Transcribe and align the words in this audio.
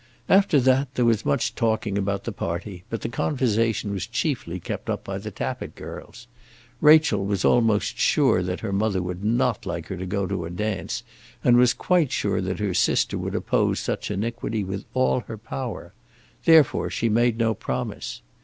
After 0.27 0.59
that, 0.61 0.95
there 0.95 1.05
was 1.05 1.27
much 1.27 1.53
talking 1.53 1.95
about 1.95 2.23
the 2.23 2.31
party, 2.31 2.83
but 2.89 3.01
the 3.01 3.07
conversation 3.07 3.91
was 3.91 4.07
chiefly 4.07 4.59
kept 4.59 4.89
up 4.89 5.03
by 5.03 5.19
the 5.19 5.29
Tappitt 5.29 5.75
girls. 5.75 6.25
Rachel 6.79 7.23
was 7.23 7.45
almost 7.45 7.99
sure 7.99 8.41
that 8.41 8.61
her 8.61 8.73
mother 8.73 8.99
would 8.99 9.23
not 9.23 9.63
like 9.63 9.89
her 9.89 9.97
to 9.97 10.07
go 10.07 10.25
to 10.25 10.45
a 10.45 10.49
dance, 10.49 11.03
and 11.43 11.55
was 11.55 11.75
quite 11.75 12.11
sure 12.11 12.41
that 12.41 12.57
her 12.57 12.73
sister 12.73 13.15
would 13.15 13.35
oppose 13.35 13.79
such 13.79 14.09
iniquity 14.09 14.63
with 14.63 14.85
all 14.95 15.19
her 15.27 15.37
power; 15.37 15.93
therefore 16.45 16.89
she 16.89 17.07
made 17.07 17.37
no 17.37 17.53
promise. 17.53 18.23